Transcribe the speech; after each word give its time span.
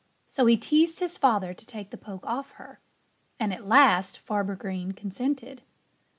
So 0.27 0.47
he 0.47 0.57
teased 0.57 0.99
his 0.99 1.15
father 1.15 1.53
to 1.53 1.63
take 1.67 1.91
the 1.91 1.95
poke 1.97 2.25
off 2.25 2.53
her. 2.53 2.79
And 3.39 3.53
at 3.53 3.67
last 3.67 4.17
Farmer 4.17 4.55
Green 4.55 4.93
consented. 4.93 5.61